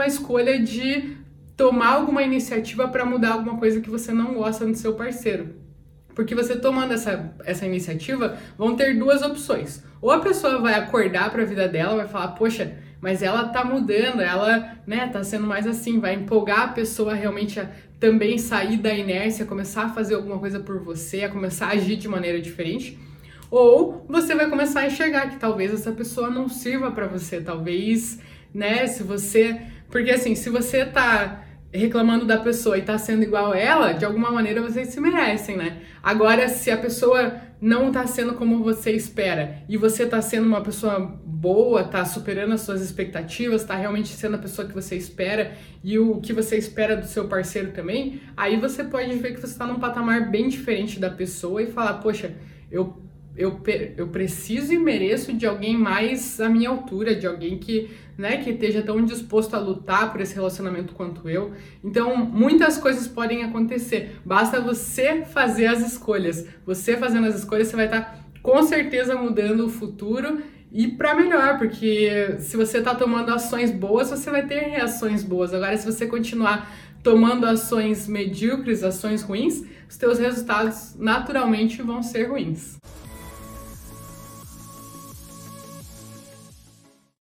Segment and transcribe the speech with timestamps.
[0.00, 1.16] mesmo a escolha de
[1.56, 5.54] tomar alguma iniciativa para mudar alguma coisa que você não gosta no seu parceiro.
[6.14, 9.82] Porque você tomando essa, essa iniciativa, vão ter duas opções.
[10.00, 13.64] Ou a pessoa vai acordar para a vida dela, vai falar, poxa, mas ela tá
[13.64, 18.78] mudando, ela, né, tá sendo mais assim, vai empolgar a pessoa realmente a também sair
[18.78, 22.40] da inércia, começar a fazer alguma coisa por você, a começar a agir de maneira
[22.40, 22.98] diferente.
[23.50, 28.20] Ou você vai começar a enxergar que talvez essa pessoa não sirva para você, talvez,
[28.54, 29.60] né, se você,
[29.90, 34.04] porque assim, se você tá reclamando da pessoa e tá sendo igual a ela, de
[34.04, 35.82] alguma maneira vocês se merecem, né?
[36.02, 40.62] Agora, se a pessoa não tá sendo como você espera e você tá sendo uma
[40.62, 45.52] pessoa boa, tá superando as suas expectativas, tá realmente sendo a pessoa que você espera
[45.84, 49.56] e o que você espera do seu parceiro também, aí você pode ver que você
[49.56, 52.34] tá num patamar bem diferente da pessoa e falar, poxa,
[52.70, 53.60] eu eu,
[53.96, 58.50] eu preciso e mereço de alguém mais à minha altura, de alguém que, né, que
[58.50, 61.52] esteja tão disposto a lutar por esse relacionamento quanto eu.
[61.82, 64.16] Então, muitas coisas podem acontecer.
[64.24, 66.46] Basta você fazer as escolhas.
[66.66, 70.42] Você fazendo as escolhas, você vai estar tá, com certeza mudando o futuro
[70.72, 75.52] e para melhor, porque se você está tomando ações boas, você vai ter reações boas.
[75.52, 76.70] Agora, se você continuar
[77.02, 82.78] tomando ações medíocres, ações ruins, os teus resultados naturalmente vão ser ruins.